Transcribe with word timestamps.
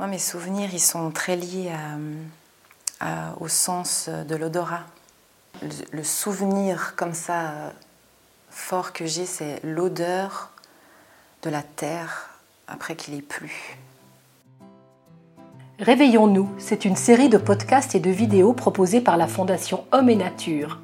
Moi, 0.00 0.06
mes 0.06 0.18
souvenirs, 0.18 0.70
ils 0.72 0.80
sont 0.80 1.10
très 1.10 1.36
liés 1.36 1.70
au 3.38 3.48
sens 3.48 4.08
de 4.08 4.34
l'odorat. 4.34 4.84
Le, 5.92 6.02
souvenir 6.02 6.94
comme 6.96 7.12
ça 7.12 7.74
fort 8.48 8.94
que 8.94 9.04
j'ai, 9.04 9.26
c'est 9.26 9.60
l'odeur 9.62 10.52
de 11.42 11.50
la 11.50 11.62
terre 11.62 12.30
après 12.66 12.96
qu'il 12.96 13.12
ait 13.12 13.20
plu. 13.20 13.76
Réveillons-nous, 15.80 16.48
c'est 16.56 16.86
une 16.86 16.96
série 16.96 17.28
de 17.28 17.36
podcasts 17.36 17.94
et 17.94 18.00
de 18.00 18.08
vidéos 18.08 18.54
proposées 18.54 19.02
par 19.02 19.18
la 19.18 19.26
Fondation 19.26 19.84
Homme 19.92 20.08
et 20.08 20.16
Nature. 20.16 20.80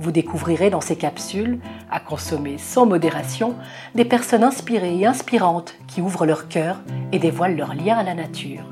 Vous 0.00 0.10
découvrirez 0.10 0.68
dans 0.68 0.80
ces 0.80 0.96
capsules, 0.96 1.60
à 1.92 2.00
consommer 2.00 2.56
sans 2.58 2.86
modération, 2.86 3.54
des 3.94 4.04
personnes 4.04 4.42
inspirées 4.42 4.98
et 4.98 5.06
inspirantes 5.06 5.74
qui 5.86 6.00
ouvrent 6.00 6.26
leur 6.26 6.48
cœur 6.48 6.78
et 7.12 7.18
dévoilent 7.18 7.56
leur 7.56 7.74
lien 7.74 7.96
à 7.98 8.02
la 8.02 8.14
nature. 8.14 8.64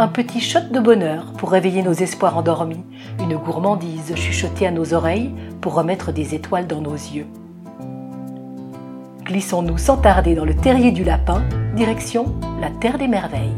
Un 0.00 0.08
petit 0.08 0.40
shot 0.40 0.68
de 0.72 0.80
bonheur 0.80 1.32
pour 1.38 1.50
réveiller 1.50 1.82
nos 1.82 1.92
espoirs 1.92 2.36
endormis, 2.36 2.84
une 3.20 3.36
gourmandise 3.36 4.14
chuchotée 4.14 4.66
à 4.66 4.70
nos 4.70 4.92
oreilles 4.92 5.32
pour 5.60 5.74
remettre 5.74 6.12
des 6.12 6.34
étoiles 6.34 6.66
dans 6.66 6.80
nos 6.80 6.94
yeux. 6.94 7.26
Glissons-nous 9.24 9.78
sans 9.78 9.96
tarder 9.96 10.34
dans 10.34 10.44
le 10.44 10.54
terrier 10.54 10.90
du 10.90 11.04
lapin, 11.04 11.42
direction 11.74 12.34
la 12.60 12.70
Terre 12.70 12.98
des 12.98 13.08
Merveilles. 13.08 13.52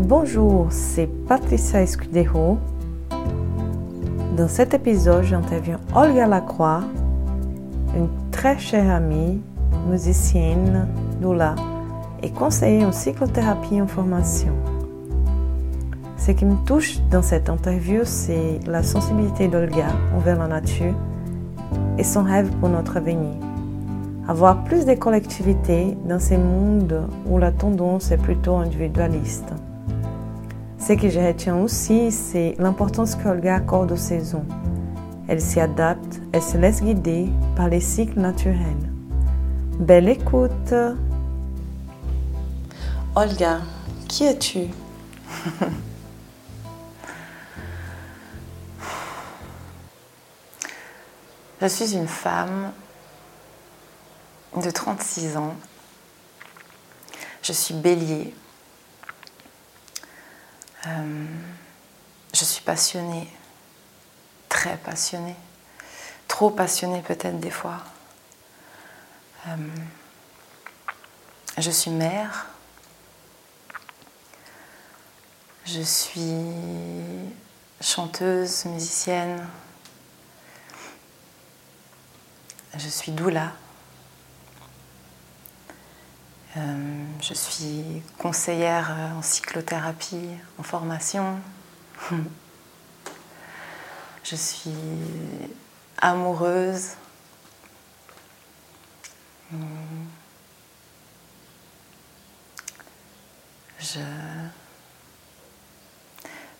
Bonjour, 0.00 0.68
c'est 0.70 1.08
Patricia 1.26 1.82
Escudero 1.82 2.58
dans 4.36 4.48
cet 4.48 4.74
épisode, 4.74 5.22
j'interviewe 5.22 5.78
Olga 5.94 6.26
Lacroix, 6.26 6.82
une 7.96 8.08
très 8.30 8.58
chère 8.58 8.94
amie, 8.94 9.40
musicienne, 9.88 10.88
doula 11.22 11.54
et 12.22 12.30
conseillère 12.30 12.88
en 12.88 12.92
cyclothérapie 12.92 13.80
en 13.80 13.86
formation. 13.86 14.52
Ce 16.18 16.32
qui 16.32 16.44
me 16.44 16.56
touche 16.66 16.98
dans 17.10 17.22
cette 17.22 17.48
interview, 17.48 18.00
c'est 18.04 18.60
la 18.66 18.82
sensibilité 18.82 19.48
d'Olga 19.48 19.86
envers 20.14 20.38
la 20.38 20.48
nature 20.48 20.94
et 21.96 22.04
son 22.04 22.24
rêve 22.24 22.50
pour 22.60 22.68
notre 22.68 22.98
avenir. 22.98 23.34
Avoir 24.28 24.64
plus 24.64 24.84
de 24.84 24.94
collectivité 24.94 25.96
dans 26.06 26.20
ces 26.20 26.36
mondes 26.36 27.08
où 27.30 27.38
la 27.38 27.52
tendance 27.52 28.10
est 28.10 28.18
plutôt 28.18 28.56
individualiste. 28.56 29.52
Ce 30.86 30.92
que 30.92 31.10
je 31.10 31.18
retiens 31.18 31.56
aussi, 31.56 32.12
c'est 32.12 32.54
l'importance 32.58 33.16
qu'Olga 33.16 33.56
accorde 33.56 33.90
aux 33.90 33.96
saisons. 33.96 34.44
Elle 35.26 35.40
s'y 35.40 35.58
adapte, 35.58 36.20
elle 36.32 36.42
se 36.42 36.56
laisse 36.56 36.80
guider 36.80 37.28
par 37.56 37.68
les 37.68 37.80
cycles 37.80 38.20
naturels. 38.20 38.88
Belle 39.80 40.08
écoute. 40.08 40.72
Olga, 43.16 43.62
qui 44.06 44.26
es-tu? 44.26 44.68
Je 51.60 51.66
suis 51.66 51.96
une 51.96 52.06
femme 52.06 52.70
de 54.62 54.70
36 54.70 55.36
ans. 55.36 55.56
Je 57.42 57.50
suis 57.50 57.74
bélier. 57.74 58.32
Euh, 60.86 61.26
je 62.32 62.44
suis 62.44 62.62
passionnée, 62.62 63.28
très 64.48 64.76
passionnée, 64.76 65.34
trop 66.28 66.50
passionnée 66.50 67.02
peut-être 67.02 67.40
des 67.40 67.50
fois. 67.50 67.82
Euh, 69.48 69.56
je 71.58 71.70
suis 71.70 71.90
mère, 71.90 72.46
je 75.64 75.80
suis 75.80 76.44
chanteuse, 77.80 78.66
musicienne, 78.66 79.44
je 82.76 82.88
suis 82.88 83.10
doula. 83.10 83.52
Euh, 86.56 87.04
je 87.20 87.34
suis 87.34 88.02
conseillère 88.18 88.90
en 89.16 89.20
cyclothérapie, 89.20 90.28
en 90.58 90.62
formation. 90.62 91.38
je 94.24 94.36
suis 94.36 94.70
amoureuse. 95.98 96.92
Je, 103.78 104.00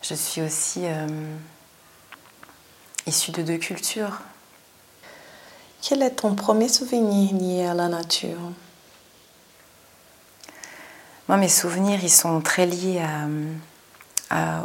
je 0.02 0.14
suis 0.14 0.42
aussi 0.42 0.84
euh, 0.84 1.06
issue 3.06 3.32
de 3.32 3.42
deux 3.42 3.56
cultures. 3.56 4.20
Quel 5.80 6.02
est 6.02 6.16
ton 6.16 6.34
premier 6.34 6.68
souvenir 6.68 7.32
lié 7.34 7.64
à 7.64 7.74
la 7.74 7.88
nature? 7.88 8.52
Moi, 11.28 11.36
mes 11.36 11.48
souvenirs, 11.48 12.00
ils 12.02 12.10
sont 12.10 12.40
très 12.40 12.66
liés 12.66 13.02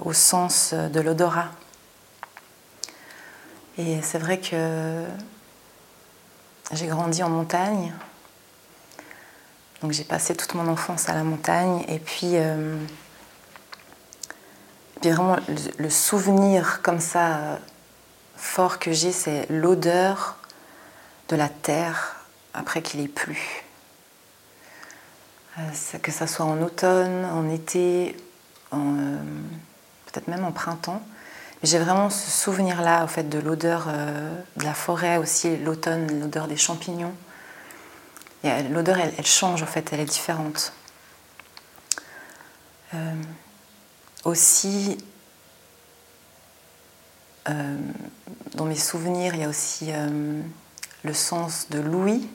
au 0.04 0.14
sens 0.14 0.74
de 0.74 1.00
l'odorat. 1.00 1.50
Et 3.78 4.02
c'est 4.02 4.20
vrai 4.20 4.40
que 4.40 5.06
j'ai 6.72 6.88
grandi 6.88 7.24
en 7.24 7.30
montagne. 7.30 7.94
Donc 9.82 9.92
j'ai 9.92 10.04
passé 10.04 10.36
toute 10.36 10.54
mon 10.54 10.68
enfance 10.68 11.10
à 11.10 11.14
la 11.14 11.24
montagne. 11.24 11.84
Et 11.88 11.98
puis, 11.98 12.36
euh, 12.36 12.78
vraiment, 15.02 15.38
le, 15.80 15.90
souvenir 15.90 16.82
comme 16.84 17.00
ça 17.00 17.60
fort 18.36 18.78
que 18.78 18.92
j'ai, 18.92 19.12
c'est 19.12 19.48
l'odeur 19.50 20.38
de 21.30 21.36
la 21.36 21.50
terre 21.50 22.18
après 22.54 22.82
qu'il 22.82 23.00
ait 23.00 23.08
plu. 23.08 23.64
Euh, 25.60 25.98
que 26.02 26.12
ça 26.12 26.28
soit 26.28 26.46
en 26.46 26.62
automne, 26.62 27.26
en 27.26 27.50
été, 27.50 28.16
euh, 28.74 29.18
peut-être 30.06 30.28
même 30.30 30.46
en 30.46 30.54
printemps. 30.54 31.02
J'ai 31.62 31.78
vraiment 31.78 32.10
ce 32.10 32.32
souvenir-là, 32.32 33.04
au 33.04 33.08
fait, 33.08 33.24
de 33.24 33.38
l'odeur 33.38 33.88
euh, 33.90 34.34
de 34.56 34.64
la 34.64 34.74
forêt 34.74 35.18
aussi, 35.18 35.58
l'automne, 35.58 36.20
l'odeur 36.20 36.48
des 36.48 36.58
champignons. 36.58 37.14
L'odeur, 38.72 38.98
elle, 38.98 39.26
change, 39.26 39.62
en 39.62 39.68
fait, 39.68 39.94
elle 39.94 40.00
est 40.00 40.06
différente. 40.06 40.74
aussi, 44.24 44.98
dans 47.46 48.66
mes 48.66 48.76
souvenirs, 48.76 49.36
il 49.36 49.42
y 49.42 49.44
a 49.44 49.48
aussi 49.48 49.92
le 51.04 51.14
sens 51.14 51.70
de 51.70 51.80
l'ouïe 51.80 52.28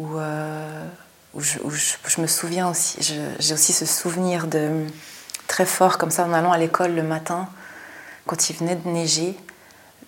où, 0.00 0.18
euh, 0.18 0.86
je, 1.36 2.20
me 2.20 2.26
souviens 2.26 2.68
aussi, 2.68 2.98
j'ai 3.38 3.54
aussi 3.54 3.72
ce 3.72 3.84
souvenir 3.84 4.46
de 4.46 4.86
très 5.46 5.66
fort 5.66 5.98
comme 5.98 6.10
ça 6.10 6.24
en 6.24 6.32
allant 6.32 6.52
à 6.52 6.58
l'école 6.58 6.94
le 6.94 7.02
matin, 7.02 7.48
quand 8.26 8.48
il 8.48 8.56
venait 8.56 8.76
de 8.76 8.88
neiger, 8.88 9.36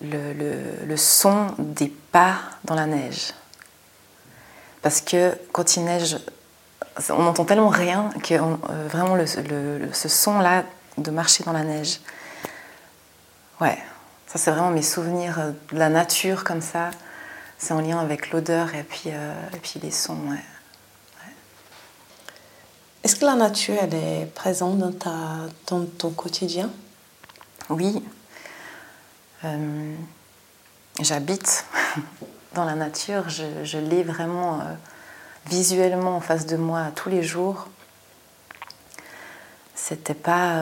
le, 0.01 0.95
son 0.97 1.53
des 1.59 1.89
pas 2.11 2.35
dans 2.65 2.75
la 2.75 2.87
neige. 2.87 3.33
Parce 4.81 4.99
que 4.99 5.37
quand 5.51 5.77
il 5.77 5.85
neige, 5.85 6.17
on 7.09 7.23
n'entend 7.23 7.45
tellement 7.45 7.69
rien 7.69 8.09
que 8.23 8.33
euh, 8.33 8.87
vraiment 8.89 9.15
ce 9.25 10.09
son-là 10.09 10.63
de 10.97 11.11
marcher 11.11 11.43
dans 11.43 11.53
la 11.53 11.63
neige. 11.63 11.99
Ouais, 13.61 13.77
ça 14.27 14.39
c'est 14.39 14.51
vraiment 14.51 14.71
mes 14.71 14.81
souvenirs 14.81 15.53
de 15.71 15.77
la 15.77 15.89
nature 15.89 16.43
comme 16.43 16.61
ça 16.61 16.89
c'est 17.63 17.73
en 17.73 17.79
lien 17.79 17.97
avec 17.97 18.31
l'odeur 18.31 18.75
et 18.75 18.83
puis, 18.83 19.03
euh, 19.07 19.33
et 19.53 19.57
puis 19.57 19.79
les 19.81 19.91
sons. 19.91 20.19
Est-ce 23.03 23.15
que 23.15 23.25
la 23.25 23.35
nature, 23.35 23.75
elle 23.81 23.93
est 23.93 24.25
présente 24.35 24.77
dans, 24.79 24.91
ta, 24.91 25.37
dans 25.67 25.85
ton 25.85 26.09
quotidien? 26.09 26.69
Oui. 27.69 28.03
Euh, 29.45 29.95
j'habite 31.01 31.65
dans 32.53 32.65
la 32.65 32.75
nature, 32.75 33.29
je, 33.29 33.45
je 33.63 33.77
l'ai 33.77 34.03
vraiment 34.03 34.59
euh, 34.59 34.63
visuellement 35.45 36.17
en 36.17 36.21
face 36.21 36.45
de 36.45 36.57
moi 36.57 36.91
tous 36.95 37.07
les 37.07 37.23
jours. 37.23 37.69
C'était 39.73 40.13
pas 40.13 40.55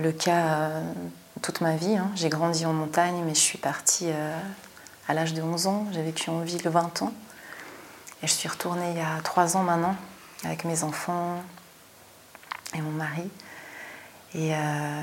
le 0.00 0.10
cas 0.10 0.70
toute 1.42 1.60
ma 1.60 1.76
vie. 1.76 1.96
Hein. 1.96 2.10
J'ai 2.16 2.28
grandi 2.28 2.64
en 2.66 2.72
montagne, 2.72 3.22
mais 3.24 3.34
je 3.34 3.40
suis 3.40 3.58
partie 3.58 4.08
à 5.08 5.14
l'âge 5.14 5.34
de 5.34 5.42
11 5.42 5.66
ans. 5.66 5.86
J'ai 5.92 6.02
vécu 6.02 6.30
en 6.30 6.40
ville 6.40 6.68
20 6.68 7.02
ans. 7.02 7.12
Et 8.22 8.26
je 8.26 8.32
suis 8.32 8.48
retournée 8.48 8.90
il 8.92 8.98
y 8.98 9.00
a 9.00 9.20
3 9.22 9.56
ans 9.56 9.62
maintenant 9.62 9.96
avec 10.44 10.64
mes 10.64 10.84
enfants 10.84 11.42
et 12.74 12.80
mon 12.80 12.90
mari. 12.90 13.28
Et, 14.34 14.54
euh, 14.54 15.02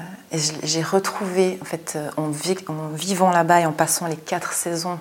j'ai 0.64 0.84
retrouvé, 0.84 1.58
en 1.62 1.66
fait, 1.66 1.98
en, 2.18 2.30
vivant 2.30 3.32
là-bas 3.32 3.62
et 3.62 3.66
en 3.66 3.72
passant 3.72 4.06
les 4.08 4.18
quatre 4.18 4.54
saisons 4.54 5.00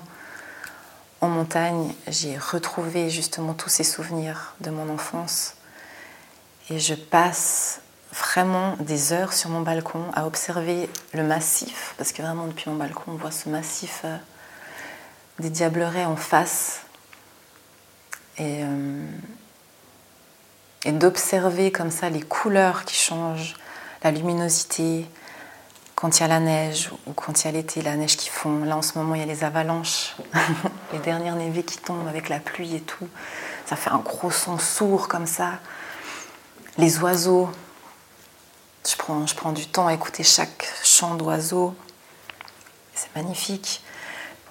en 1.20 1.28
montagne, 1.28 1.94
j'ai 2.08 2.38
retrouvé 2.38 3.10
justement 3.10 3.54
tous 3.54 3.68
ces 3.68 3.84
souvenirs 3.84 4.54
de 4.60 4.70
mon 4.70 4.92
enfance. 4.92 5.54
Et 6.70 6.78
je 6.78 6.94
passe 6.94 7.80
vraiment 8.12 8.76
des 8.80 9.12
heures 9.12 9.32
sur 9.32 9.50
mon 9.50 9.60
balcon 9.60 10.04
à 10.14 10.26
observer 10.26 10.88
le 11.12 11.22
massif, 11.22 11.94
parce 11.98 12.12
que 12.12 12.22
vraiment 12.22 12.46
depuis 12.46 12.70
mon 12.70 12.76
balcon, 12.76 13.02
on 13.08 13.16
voit 13.16 13.30
ce 13.30 13.48
massif 13.48 14.02
euh, 14.04 14.16
des 15.38 15.50
diablerets 15.50 16.04
en 16.04 16.16
face. 16.16 16.82
Et, 18.38 18.62
euh, 18.64 19.06
et 20.84 20.92
d'observer 20.92 21.70
comme 21.72 21.90
ça 21.90 22.10
les 22.10 22.22
couleurs 22.22 22.84
qui 22.84 22.96
changent, 22.96 23.54
la 24.02 24.10
luminosité, 24.10 25.06
quand 25.94 26.18
il 26.18 26.20
y 26.20 26.24
a 26.24 26.28
la 26.28 26.40
neige 26.40 26.90
ou 27.06 27.12
quand 27.12 27.42
il 27.42 27.46
y 27.46 27.48
a 27.48 27.52
l'été, 27.52 27.80
la 27.80 27.96
neige 27.96 28.16
qui 28.16 28.28
fond. 28.28 28.64
Là 28.64 28.76
en 28.76 28.82
ce 28.82 28.98
moment 28.98 29.14
il 29.14 29.20
y 29.20 29.22
a 29.22 29.26
les 29.26 29.44
avalanches, 29.44 30.16
les 30.92 30.98
dernières 30.98 31.36
névées 31.36 31.62
qui 31.62 31.78
tombent 31.78 32.08
avec 32.08 32.28
la 32.28 32.40
pluie 32.40 32.74
et 32.74 32.80
tout. 32.80 33.08
Ça 33.66 33.76
fait 33.76 33.90
un 33.90 33.98
gros 33.98 34.30
son 34.30 34.58
sourd 34.58 35.08
comme 35.08 35.26
ça. 35.26 35.60
Les 36.76 36.98
oiseaux. 36.98 37.50
Je 38.86 38.96
prends, 38.96 39.26
je 39.26 39.34
prends 39.34 39.52
du 39.52 39.66
temps 39.66 39.86
à 39.86 39.94
écouter 39.94 40.22
chaque 40.22 40.70
chant 40.82 41.14
d'oiseau. 41.14 41.74
C'est 42.94 43.14
magnifique. 43.16 43.82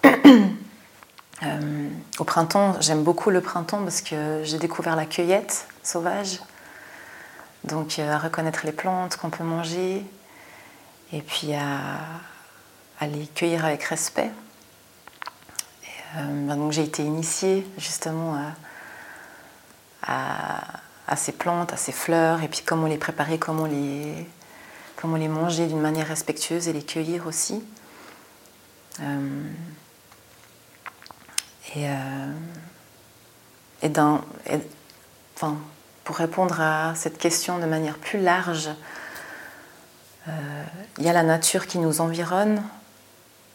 Euh, 1.46 1.90
au 2.20 2.24
printemps, 2.24 2.80
j'aime 2.80 3.04
beaucoup 3.04 3.30
le 3.30 3.42
printemps 3.42 3.84
parce 3.84 4.02
que 4.02 4.42
j'ai 4.44 4.58
découvert 4.60 4.96
la 4.96 5.06
cueillette 5.06 5.68
sauvage. 5.82 6.40
Donc 7.64 8.00
euh, 8.00 8.12
à 8.12 8.18
reconnaître 8.18 8.62
les 8.66 8.72
plantes 8.72 9.18
qu'on 9.18 9.30
peut 9.30 9.44
manger, 9.44 10.06
et 11.12 11.22
puis 11.22 11.54
à, 11.54 12.00
les 13.02 13.28
cueillir 13.28 13.66
avec 13.66 13.84
respect. 13.84 14.32
Euh, 16.16 16.48
ben 16.48 16.56
donc 16.56 16.72
j'ai 16.72 16.84
été 16.84 17.04
initiée 17.04 17.68
justement 17.78 18.38
à, 20.06 21.16
ces 21.18 21.32
plantes, 21.34 21.74
à 21.74 21.78
ces 21.78 21.92
fleurs, 21.92 22.42
et 22.44 22.48
puis 22.48 22.62
comment 22.66 22.88
les 22.88 22.98
préparer, 22.98 23.38
comment 23.38 23.66
les, 23.66 24.28
comment 24.96 25.18
les 25.18 25.28
manger 25.28 25.68
d'une 25.68 25.82
manière 25.82 26.08
respectueuse 26.08 26.68
et 26.68 26.74
les 26.74 26.84
cueillir 26.84 27.28
aussi. 27.28 27.62
Et, 31.76 31.88
euh, 31.88 32.32
pour 36.04 36.16
répondre 36.16 36.62
à 36.62 36.94
cette 36.96 37.18
question 37.18 37.60
de 37.60 37.66
manière 37.66 37.98
plus 37.98 38.20
large, 38.20 38.70
euh, 40.28 40.64
il 40.98 41.04
y 41.04 41.10
a 41.10 41.14
la 41.14 41.24
nature 41.24 41.68
qui 41.68 41.80
nous 41.80 42.02
environne. 42.02 42.64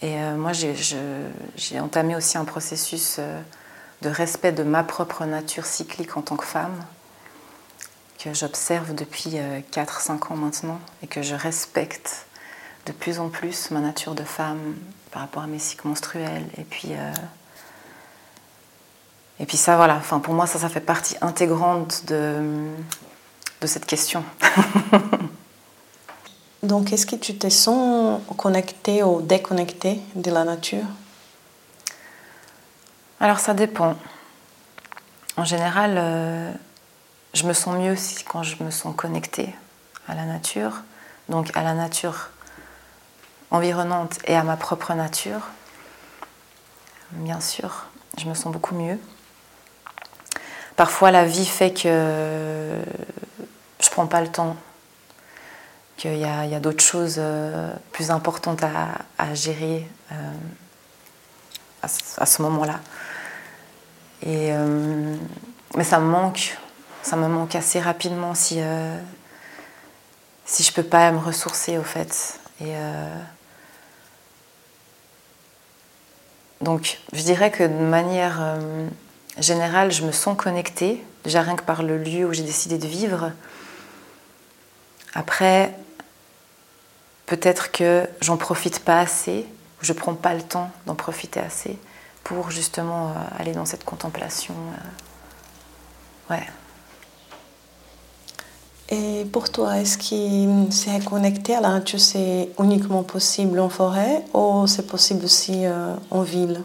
Et 0.01 0.19
euh, 0.19 0.37
moi, 0.37 0.53
j'ai 0.53 1.81
entamé 1.81 2.17
aussi 2.17 2.39
un 2.39 2.45
processus 2.45 3.21
de 4.03 4.09
respect 4.09 4.53
de 4.53 4.63
ma 4.63 4.85
propre 4.85 5.25
nature 5.25 5.67
cyclique 5.67 6.17
en 6.17 6.23
tant 6.23 6.37
que 6.37 6.45
femme, 6.45 6.85
que 8.19 8.33
j'observe 8.33 8.95
depuis 8.95 9.39
4-5 9.73 10.33
ans 10.33 10.37
maintenant, 10.37 10.81
et 11.03 11.07
que 11.07 11.23
je 11.23 11.35
respecte 11.35 12.27
de 12.87 12.93
plus 12.93 13.21
en 13.21 13.29
plus 13.29 13.71
ma 13.71 13.81
nature 13.81 14.15
de 14.15 14.25
femme 14.25 14.77
par 15.11 15.23
rapport 15.23 15.43
à 15.43 15.47
mes 15.47 15.59
cycles 15.59 15.89
menstruels. 15.89 16.47
Et 16.57 16.65
puis, 16.65 16.95
et 19.41 19.47
puis 19.47 19.57
ça, 19.57 19.77
voilà, 19.77 19.97
enfin, 19.97 20.19
pour 20.19 20.35
moi, 20.35 20.47
ça, 20.47 20.59
ça 20.59 20.69
fait 20.69 20.81
partie 20.81 21.17
intégrante 21.21 22.05
de, 22.07 22.73
de 23.61 23.67
cette 23.67 23.87
question. 23.87 24.25
Donc, 26.65 26.93
est-ce 26.93 27.07
que 27.07 27.15
tu 27.15 27.39
te 27.39 27.49
sens 27.49 28.21
connecté 28.37 29.05
ou 29.05 29.21
déconnecté 29.21 30.01
de 30.17 30.31
la 30.31 30.45
nature? 30.45 30.85
Alors, 33.21 33.39
ça 33.39 33.55
dépend. 33.55 33.97
En 35.37 35.45
général, 35.45 35.95
euh, 35.99 36.53
je 37.33 37.47
me 37.47 37.53
sens 37.53 37.77
mieux 37.77 37.95
quand 38.29 38.43
je 38.43 38.63
me 38.63 38.73
sens 38.73 38.95
connectée 38.97 39.55
à 40.09 40.17
la 40.17 40.25
nature, 40.25 40.83
donc 41.29 41.57
à 41.57 41.63
la 41.63 41.75
nature 41.75 42.31
environnante 43.53 44.19
et 44.25 44.35
à 44.35 44.43
ma 44.43 44.57
propre 44.57 44.95
nature. 44.95 45.43
Bien 47.13 47.41
sûr, 47.41 47.87
je 48.19 48.27
me 48.27 48.35
sens 48.35 48.53
beaucoup 48.53 48.75
mieux. 48.75 48.99
Parfois, 50.79 51.11
la 51.11 51.25
vie 51.25 51.45
fait 51.45 51.73
que 51.73 52.71
je 53.81 53.91
prends 53.91 54.07
pas 54.07 54.21
le 54.21 54.29
temps 54.29 54.57
qu'il 55.97 56.17
y 56.17 56.25
a, 56.25 56.61
d'autres 56.61 56.85
choses 56.85 57.17
euh, 57.19 57.73
plus 57.91 58.13
importantes 58.13 58.63
à, 58.63 59.35
gérer 59.35 59.89
euh, 60.13 60.33
à, 61.83 62.27
ce 62.27 62.43
moment-là. 62.43 62.79
Et, 64.23 64.53
euh, 64.53 65.17
mais 65.75 65.83
ça 65.83 65.99
me 65.99 66.07
manque, 66.07 66.57
ça 67.03 67.17
me 67.17 67.27
manque 67.27 67.57
assez 67.57 67.81
rapidement 67.81 68.37
si, 68.37 68.61
si 70.45 70.63
je 70.63 70.73
peux 70.73 70.85
pas 70.85 71.11
me 71.11 71.19
ressourcer 71.19 71.77
au 71.77 71.83
fait. 71.83 72.39
Et, 72.61 72.73
donc 76.61 77.01
je 77.13 77.23
dirais 77.23 77.51
que 77.51 77.65
de 77.65 77.85
manière 77.85 78.41
générale, 79.41 79.93
je 79.93 80.05
me 80.05 80.13
sens 80.13 80.37
connectée, 80.37 81.03
déjà 81.25 81.43
rien 81.43 81.57
que 81.57 81.63
par 81.63 81.83
le 81.83 81.99
lieu 81.99 82.27
où 82.27 82.33
j'ai 82.33 82.43
décidé 82.43 82.79
de 82.79 82.87
vivre. 82.87 83.33
Après, 85.15 85.75
peut-être 87.27 87.73
que 87.73 88.09
j'en 88.21 88.37
profite 88.37 88.81
pas 88.81 89.01
assez, 89.01 89.47
ou 89.81 89.85
je 89.85 89.93
prends 89.93 90.15
pas 90.15 90.35
le 90.35 90.43
temps 90.43 90.71
d'en 90.87 90.95
profiter 90.95 91.41
assez 91.41 91.79
pour 92.25 92.51
justement 92.51 93.09
euh, 93.09 93.13
aller 93.39 93.53
dans 93.53 93.65
cette 93.65 93.85
contemplation. 93.85 94.55
Euh, 96.31 96.35
ouais. 96.35 96.47
Et 98.91 99.25
pour 99.27 99.51
toi, 99.51 99.79
est-ce 99.79 99.99
que 99.99 100.73
c'est 100.73 101.05
connecté 101.05 101.55
à 101.55 101.61
la 101.61 101.71
nature, 101.71 102.01
c'est 102.01 102.49
uniquement 102.59 103.03
possible 103.03 103.61
en 103.61 103.69
forêt 103.69 104.25
ou 104.33 104.67
c'est 104.67 104.87
possible 104.87 105.25
aussi 105.25 105.67
euh, 105.67 105.95
en 106.11 106.23
ville? 106.23 106.63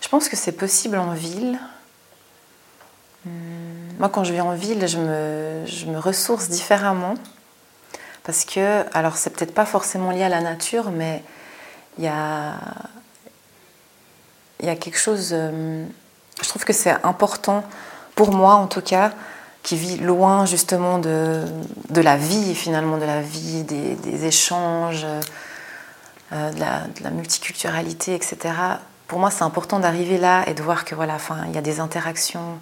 Je 0.00 0.08
pense 0.08 0.28
que 0.28 0.36
c'est 0.36 0.52
possible 0.52 0.98
en 0.98 1.12
ville. 1.12 1.58
Hmm. 3.24 3.30
Moi, 3.98 4.08
quand 4.08 4.24
je 4.24 4.32
vis 4.32 4.40
en 4.40 4.54
ville, 4.54 4.88
je 4.88 4.98
me, 4.98 5.66
je 5.66 5.86
me 5.86 5.98
ressource 5.98 6.48
différemment. 6.48 7.14
Parce 8.24 8.44
que, 8.44 8.84
alors, 8.92 9.16
c'est 9.16 9.30
peut-être 9.30 9.54
pas 9.54 9.66
forcément 9.66 10.10
lié 10.10 10.24
à 10.24 10.28
la 10.28 10.40
nature, 10.40 10.90
mais 10.90 11.22
il 11.98 12.04
y 12.04 12.08
a, 12.08 12.54
y 14.62 14.68
a 14.68 14.76
quelque 14.76 14.98
chose. 14.98 15.30
Euh, 15.32 15.86
je 16.42 16.48
trouve 16.48 16.64
que 16.64 16.72
c'est 16.72 16.96
important, 17.04 17.62
pour 18.14 18.32
moi 18.32 18.54
en 18.54 18.66
tout 18.66 18.80
cas, 18.80 19.12
qui 19.62 19.76
vit 19.76 19.98
loin 19.98 20.46
justement 20.46 20.98
de, 20.98 21.44
de 21.90 22.00
la 22.00 22.16
vie, 22.16 22.54
finalement, 22.54 22.96
de 22.96 23.04
la 23.04 23.20
vie, 23.20 23.62
des 23.64 24.24
échanges, 24.24 25.04
euh, 26.32 26.52
de, 26.52 26.60
la, 27.02 27.10
multiculturalité, 27.10 28.14
etc. 28.14 28.38
Pour 29.08 29.18
moi, 29.18 29.30
c'est 29.30 29.42
important 29.42 29.80
d'arriver 29.80 30.18
là 30.18 30.44
et 30.48 30.54
de 30.54 30.62
voir 30.62 30.84
que 30.84 30.94
voilà, 30.94 31.14
enfin, 31.14 31.44
il 31.48 31.54
y 31.54 31.58
a 31.58 31.62
des 31.62 31.80
interactions 31.80 32.58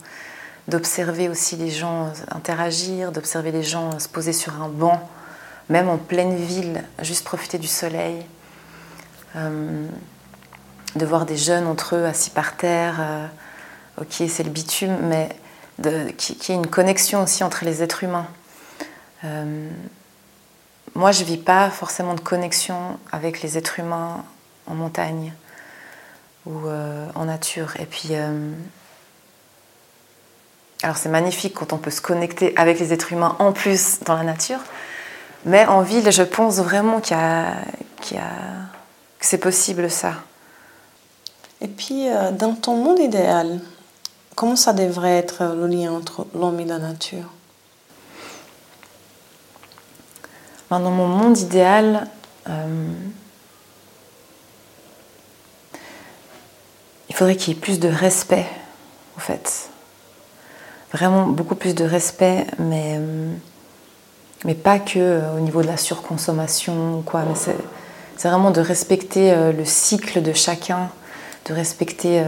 d'observer 0.69 1.29
aussi 1.29 1.57
les 1.57 1.71
gens 1.71 2.13
interagir, 2.31 3.11
d'observer 3.13 3.53
les 3.53 3.63
gens 3.63 3.99
se 3.99 4.09
poser 4.09 4.33
sur 4.33 4.61
un 4.63 4.69
banc, 4.69 5.09
même 5.69 5.89
en 5.89 5.97
pleine 5.97 6.37
ville, 6.37 6.85
juste 7.03 7.25
profiter 7.25 7.59
du 7.59 7.67
soleil, 7.67 8.25
euh, 9.37 9.87
de 10.97 11.07
voir 11.07 11.27
des 11.27 11.37
jeunes 11.37 11.67
entre 11.67 11.97
eux 11.97 12.05
assis 12.05 12.31
par 12.31 12.57
terre, 12.57 12.97
euh, 13.01 13.27
ok 14.01 14.23
c'est 14.29 14.43
le 14.43 14.51
bitume, 14.51 14.97
mais 15.03 15.29
qu'il 16.17 16.37
y 16.49 16.53
ait 16.53 16.55
une 16.55 16.67
connexion 16.67 17.23
aussi 17.23 17.45
entre 17.45 17.65
les 17.65 17.83
êtres 17.83 18.05
humains. 18.05 18.27
Euh, 19.25 19.69
moi, 20.99 21.13
je 21.13 21.23
vis 21.23 21.37
pas 21.39 21.71
forcément 21.71 22.15
de 22.15 22.21
connexion 22.21 22.99
avec 23.13 23.41
les 23.41 23.57
êtres 23.57 23.79
humains 23.79 24.25
en 24.67 24.75
montagne 24.75 25.33
ou 26.45 26.69
en 27.15 27.25
nature. 27.25 27.75
Et 27.79 27.87
puis, 27.87 28.11
alors 30.83 30.97
c'est 30.97 31.09
magnifique 31.09 31.55
quand 31.55 31.73
on 31.73 31.79
peut 31.79 31.91
se 31.91 32.01
connecter 32.01 32.53
avec 32.57 32.79
les 32.81 32.93
êtres 32.93 33.13
humains 33.13 33.37
en 33.39 33.53
plus 33.53 34.01
dans 34.05 34.15
la 34.15 34.23
nature, 34.25 34.61
mais 35.45 35.67
en 35.67 35.83
ville, 35.83 36.11
je 36.11 36.23
pense 36.23 36.57
vraiment 36.57 37.01
qu'il 37.01 37.17
y 37.17 37.21
a, 37.21 37.55
que 38.11 39.27
c'est 39.27 39.39
possible 39.39 39.91
ça. 39.91 40.15
Et 41.61 41.69
puis, 41.69 42.09
euh, 42.09 42.31
dans 42.31 42.55
ton 42.55 42.77
monde 42.77 43.01
idéal, 43.01 43.61
comment 44.37 44.57
ça 44.57 44.73
devrait 44.73 45.19
être 45.19 45.45
le 45.57 45.67
lien 45.67 45.93
entre 45.93 46.27
l'homme 46.35 46.61
et 46.61 46.65
la 46.65 46.79
nature? 46.79 47.25
Dans 50.71 50.81
mon 50.81 51.07
monde 51.07 51.39
idéal, 51.39 52.09
euh, 52.49 52.93
il 57.09 57.15
faudrait 57.15 57.37
qu'il 57.37 57.55
y 57.55 57.57
ait 57.57 57.61
plus 57.61 57.81
de 57.81 57.89
respect, 57.89 58.47
en 59.17 59.21
fait 59.21 59.71
vraiment 60.93 61.27
beaucoup 61.27 61.55
plus 61.55 61.75
de 61.75 61.85
respect, 61.85 62.47
mais, 62.59 62.99
mais 64.45 64.55
pas 64.55 64.79
que 64.79 64.99
euh, 64.99 65.37
au 65.37 65.41
niveau 65.41 65.61
de 65.61 65.67
la 65.67 65.77
surconsommation 65.77 66.99
ou 66.99 67.03
quoi. 67.03 67.25
Mais 67.29 67.35
c'est 68.17 68.29
vraiment 68.29 68.51
de 68.51 68.61
respecter 68.61 69.33
euh, 69.33 69.53
le 69.53 69.65
cycle 69.65 70.23
de 70.23 70.33
chacun, 70.33 70.89
de 71.47 71.53
respecter 71.53 72.23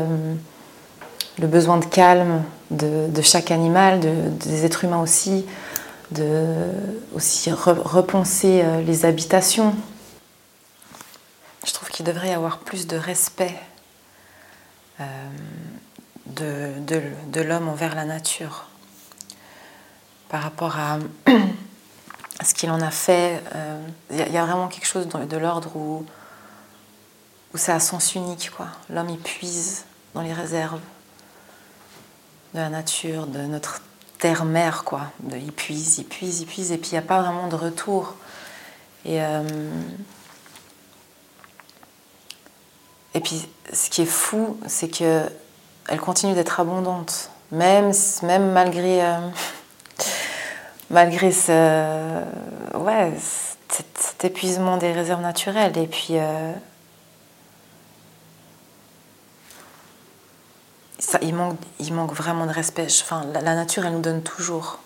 le 1.39 1.47
besoin 1.47 1.79
de 1.79 1.85
calme 1.85 2.43
de, 2.71 3.23
chaque 3.23 3.51
animal, 3.51 4.01
des 4.01 4.65
êtres 4.65 4.85
humains 4.85 5.01
aussi, 5.01 5.45
de 6.13 6.73
aussi 7.15 7.51
repenser 7.53 8.63
euh, 8.63 8.83
les 8.83 9.05
habitations. 9.05 9.75
Je 11.67 11.73
trouve 11.73 11.89
qu'il 11.91 12.07
devrait 12.07 12.29
y 12.29 12.33
avoir 12.33 12.59
plus 12.59 12.87
de 12.87 12.97
respect 12.97 13.55
de, 16.27 16.73
de 16.87 17.41
l'homme 17.41 17.69
envers 17.69 17.95
la 17.95 18.05
nature 18.05 18.67
par 20.31 20.43
rapport 20.43 20.79
à 20.79 20.99
ce 22.45 22.55
qu'il 22.55 22.71
en 22.71 22.81
a 22.81 22.91
fait. 22.91 23.43
Il 24.11 24.21
euh, 24.21 24.27
y, 24.27 24.39
a 24.39 24.45
vraiment 24.47 24.69
quelque 24.69 24.87
chose 24.87 25.09
de, 25.09 25.37
l'ordre 25.37 25.77
où, 25.77 26.07
où 27.53 27.59
c'est 27.59 27.73
à 27.73 27.81
sens 27.81 28.15
unique. 28.15 28.51
L'homme, 28.89 29.11
il 29.11 29.19
puise 29.19 29.85
dans 30.15 30.23
les 30.23 30.33
réserves 30.33 30.81
de 32.55 32.61
la 32.61 32.69
nature, 32.69 33.27
de 33.27 33.41
notre 33.41 33.83
terre-mère. 34.21 34.85
Quoi. 34.85 35.03
De, 35.21 35.37
il 35.37 35.53
puise, 35.53 35.99
il 35.99 36.05
puise, 36.05 36.41
il 36.41 36.47
puise, 36.47 36.73
et 36.73 36.79
puis 36.79 36.91
il 36.91 36.95
n'y 36.95 36.99
a 36.99 37.03
pas 37.03 37.21
vraiment 37.23 37.49
de 37.49 37.57
retour. 37.57 38.15
Et, 39.05 39.23
euh, 39.23 39.43
et 43.15 43.21
puis, 43.21 43.49
ce 43.73 43.91
qui 43.91 44.03
est 44.03 44.07
fou, 44.07 44.59
c'est 44.67 44.89
que 44.89 45.25
elle 45.89 46.01
continue 46.01 46.35
d'être 46.35 46.61
abondante, 46.61 47.31
même, 47.51 47.93
même 48.23 48.53
malgré... 48.53 49.05
Euh, 49.05 49.19
malgré 50.91 51.31
ce, 51.31 52.23
ouais, 52.77 53.13
cet, 53.69 54.25
épuisement 54.25 54.77
des 54.77 54.93
réserves 54.93 55.23
naturelles. 55.23 55.77
Et 55.79 55.87
puis, 55.87 56.19
euh, 56.19 56.53
il, 61.23 61.35
manque, 61.35 61.59
il 61.79 61.93
manque 61.95 62.13
vraiment 62.13 62.47
de 62.47 62.53
respect. 62.53 62.87
Enfin, 63.03 63.25
la, 63.33 63.55
nature, 63.55 63.87
elle 63.87 63.95
nous 63.95 64.01
donne 64.01 64.23
toujours. 64.23 64.79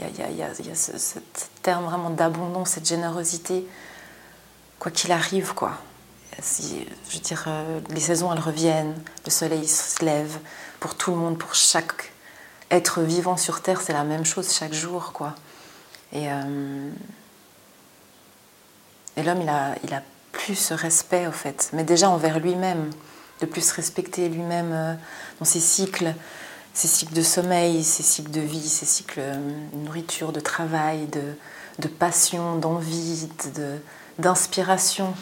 Il 0.00 0.06
y 0.36 0.42
a, 0.42 0.54
ce, 0.74 1.18
terme 1.62 1.84
vraiment 1.84 2.08
d'abondance, 2.08 2.70
cette 2.70 2.88
générosité, 2.88 3.66
quoi 4.78 4.90
qu'il 4.90 5.12
arrive, 5.12 5.52
quoi. 5.52 5.72
Je 6.38 6.84
veux 7.12 7.20
dire, 7.20 7.44
euh, 7.48 7.80
les 7.90 8.00
saisons, 8.00 8.32
elles 8.32 8.40
reviennent, 8.40 8.94
le 9.26 9.30
soleil 9.30 9.68
se 9.68 10.02
lève 10.02 10.38
pour 10.78 10.94
tout 10.94 11.10
le 11.10 11.18
monde, 11.18 11.36
pour 11.36 11.54
chaque 11.54 12.12
être 12.70 13.02
vivant 13.02 13.36
sur 13.36 13.60
Terre, 13.60 13.82
c'est 13.82 13.92
la 13.92 14.04
même 14.04 14.24
chose 14.24 14.50
chaque 14.54 14.72
jour, 14.72 15.12
quoi. 15.12 15.34
Et, 16.14 16.30
euh, 16.30 16.90
l'homme, 19.18 19.42
il 19.42 19.48
a, 19.50 19.74
il 19.84 19.92
a 19.92 20.02
plus 20.32 20.54
ce 20.54 20.72
respect, 20.72 21.26
au 21.26 21.32
fait, 21.32 21.68
mais 21.74 21.84
déjà 21.84 22.08
envers 22.08 22.38
lui-même, 22.38 22.90
de 23.40 23.46
plus 23.46 23.72
respecter 23.72 24.28
lui-même 24.28 24.72
euh, 24.72 24.94
dans 25.38 25.44
ses 25.44 25.60
cycles, 25.60 26.14
ses 26.74 26.88
cycles 26.88 27.14
de 27.14 27.22
sommeil, 27.22 27.82
ses 27.82 28.02
cycles 28.02 28.30
de 28.30 28.40
vie, 28.40 28.68
ses 28.68 28.86
cycles 28.86 29.20
de 29.72 29.78
nourriture, 29.78 30.32
de 30.32 30.40
travail, 30.40 31.08
de, 31.08 31.88
passion, 31.88 32.56
d'envie, 32.56 33.28
d'inspiration. 34.18 35.14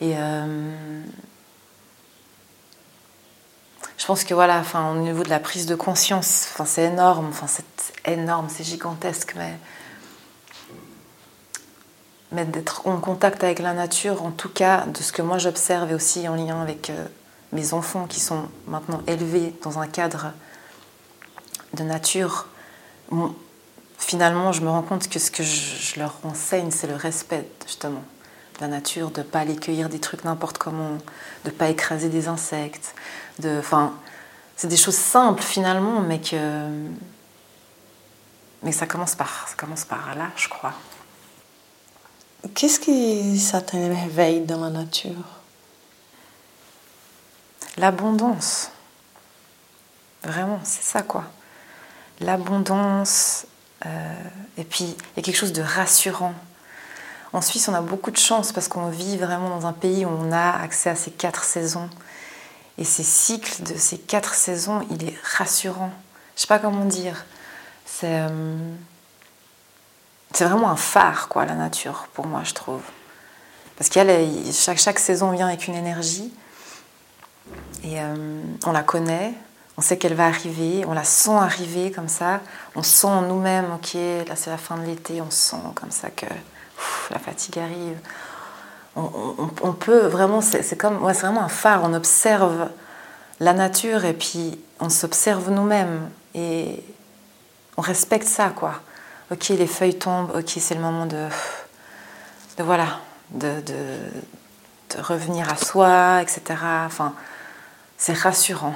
Et 0.00 0.14
euh, 0.16 0.72
je 3.98 4.06
pense 4.06 4.24
que 4.24 4.34
voilà, 4.34 4.58
enfin, 4.58 4.92
au 4.92 4.98
niveau 4.98 5.22
de 5.22 5.30
la 5.30 5.40
prise 5.40 5.66
de 5.66 5.74
conscience, 5.74 6.48
enfin, 6.52 6.64
c'est 6.64 6.84
énorme, 6.84 7.26
enfin, 7.28 7.46
c'est 7.46 7.64
énorme, 8.10 8.48
c'est 8.50 8.64
gigantesque, 8.64 9.34
mais, 9.36 9.58
d'être 12.44 12.88
en 12.88 12.98
contact 12.98 13.44
avec 13.44 13.60
la 13.60 13.74
nature, 13.74 14.24
en 14.24 14.32
tout 14.32 14.48
cas, 14.48 14.86
de 14.86 14.98
ce 14.98 15.12
que 15.12 15.22
moi 15.22 15.38
j'observe 15.38 15.92
et 15.92 15.94
aussi 15.94 16.28
en 16.28 16.34
lien 16.34 16.60
avec 16.60 16.90
euh, 16.90 17.06
mes 17.52 17.72
enfants 17.74 18.06
qui 18.06 18.20
sont 18.20 18.48
maintenant 18.66 19.02
élevés 19.06 19.54
dans 19.62 19.78
un 19.78 19.86
cadre 19.86 20.32
de 21.74 21.82
nature, 21.82 22.46
finalement, 23.98 24.52
je 24.52 24.60
me 24.60 24.68
rends 24.68 24.82
compte 24.82 25.08
que 25.08 25.18
ce 25.18 25.30
que 25.30 25.42
je, 25.42 25.98
leur 25.98 26.18
enseigne, 26.24 26.70
c'est 26.70 26.86
le 26.86 26.96
respect, 26.96 27.46
justement, 27.66 28.02
de 28.56 28.60
la 28.60 28.68
nature, 28.68 29.10
de 29.10 29.20
ne 29.20 29.24
pas 29.24 29.40
aller 29.40 29.56
cueillir 29.56 29.88
des 29.88 29.98
trucs 29.98 30.24
n'importe 30.24 30.58
comment, 30.58 30.94
de 31.44 31.50
ne 31.50 31.50
pas 31.50 31.68
écraser 31.68 32.08
des 32.08 32.28
insectes, 32.28 32.94
enfin, 33.44 33.94
c'est 34.56 34.68
des 34.68 34.76
choses 34.76 34.96
simples 34.96 35.42
finalement, 35.42 36.00
mais 36.00 36.20
que, 36.20 36.68
mais 38.62 38.72
ça 38.72 38.86
commence 38.86 39.14
par, 39.14 39.48
ça 39.48 39.54
commence 39.56 39.84
par 39.84 40.14
là, 40.14 40.30
je 40.36 40.48
crois. 40.48 40.74
Qu'est-ce 42.54 42.78
qui 42.78 43.38
ça 43.38 43.60
t'éveille 43.60 44.40
dans 44.42 44.60
la 44.60 44.70
nature? 44.70 45.43
L'abondance. 47.76 48.70
Vraiment, 50.22 50.60
c'est 50.64 50.84
ça 50.84 51.02
quoi. 51.02 51.24
L'abondance. 52.20 53.46
Euh, 53.84 54.14
et 54.56 54.64
puis, 54.64 54.84
il 54.84 55.16
y 55.16 55.20
a 55.20 55.22
quelque 55.22 55.36
chose 55.36 55.52
de 55.52 55.62
rassurant. 55.62 56.34
En 57.32 57.40
Suisse, 57.40 57.68
on 57.68 57.74
a 57.74 57.80
beaucoup 57.80 58.12
de 58.12 58.16
chance 58.16 58.52
parce 58.52 58.68
qu'on 58.68 58.88
vit 58.88 59.18
vraiment 59.18 59.48
dans 59.48 59.66
un 59.66 59.72
pays 59.72 60.04
où 60.04 60.08
on 60.08 60.30
a 60.30 60.50
accès 60.52 60.90
à 60.90 60.94
ces 60.94 61.10
quatre 61.10 61.42
saisons. 61.42 61.90
Et 62.78 62.84
ces 62.84 63.02
cycles 63.02 63.62
de 63.64 63.76
ces 63.76 63.98
quatre 63.98 64.34
saisons, 64.34 64.86
il 64.90 65.04
est 65.08 65.16
rassurant. 65.22 65.90
Je 66.36 66.42
sais 66.42 66.46
pas 66.46 66.58
comment 66.58 66.84
dire. 66.84 67.24
C'est 67.84 68.20
euh, 68.20 68.56
vraiment 70.32 70.70
un 70.70 70.76
phare, 70.76 71.28
quoi, 71.28 71.44
la 71.44 71.54
nature, 71.54 72.08
pour 72.14 72.26
moi, 72.26 72.42
je 72.44 72.54
trouve. 72.54 72.82
Parce 73.76 73.90
qu'il 73.90 74.06
chaque, 74.52 74.78
chaque 74.78 74.98
saison 74.98 75.32
vient 75.32 75.48
avec 75.48 75.66
une 75.66 75.74
énergie. 75.74 76.32
Et 77.82 78.00
euh, 78.00 78.42
on 78.66 78.72
la 78.72 78.82
connaît, 78.82 79.34
on 79.76 79.80
sait 79.82 79.98
qu'elle 79.98 80.14
va 80.14 80.26
arriver, 80.26 80.84
on 80.86 80.94
la 80.94 81.04
sent 81.04 81.34
arriver 81.34 81.90
comme 81.90 82.08
ça. 82.08 82.40
On 82.76 82.82
sent 82.82 83.06
en 83.06 83.22
nous-mêmes, 83.22 83.72
ok, 83.74 83.94
là 84.26 84.36
c'est 84.36 84.50
la 84.50 84.56
fin 84.56 84.76
de 84.76 84.84
l'été, 84.84 85.20
on 85.20 85.30
sent 85.30 85.56
comme 85.74 85.90
ça 85.90 86.10
que 86.10 86.26
la 87.10 87.18
fatigue 87.18 87.58
arrive 87.58 87.98
on, 88.96 89.72
peut 89.72 90.06
vraiment, 90.06 90.40
c'est 90.40 90.76
comme, 90.76 91.02
ouais, 91.02 91.14
c'est 91.14 91.22
vraiment 91.22 91.42
un 91.42 91.48
phare. 91.48 91.82
On 91.82 91.94
observe 91.94 92.70
la 93.40 93.52
nature 93.52 94.04
et 94.04 94.12
puis 94.12 94.58
on 94.80 94.88
s'observe 94.88 95.50
nous-mêmes 95.50 96.08
et 96.34 96.82
on 97.76 97.82
respecte 97.82 98.28
ça, 98.28 98.50
quoi. 98.50 98.74
Ok, 99.32 99.48
les 99.48 99.66
feuilles 99.66 99.98
tombent. 99.98 100.32
Ok, 100.36 100.52
c'est 100.58 100.74
le 100.74 100.80
moment 100.80 101.06
de, 101.06 101.26
de 102.58 102.62
voilà, 102.62 103.00
de, 103.30 103.60
de, 103.62 103.98
revenir 105.00 105.50
à 105.52 105.56
soi, 105.56 106.22
etc. 106.22 106.42
Enfin, 106.86 107.14
c'est 107.96 108.12
rassurant. 108.12 108.74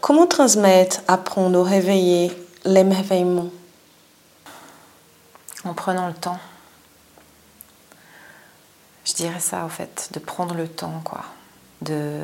Comment 0.00 0.26
transmettre, 0.26 1.00
apprendre, 1.08 1.62
réveiller 1.62 2.32
l'émerveillement? 2.64 3.50
En 5.64 5.74
prenant 5.74 6.06
le 6.06 6.14
temps. 6.14 6.38
Je 9.04 9.12
dirais 9.14 9.40
ça, 9.40 9.64
en 9.64 9.68
fait, 9.68 10.08
de 10.12 10.18
prendre 10.18 10.54
le 10.54 10.68
temps, 10.68 11.02
quoi. 11.04 11.24
De. 11.82 12.18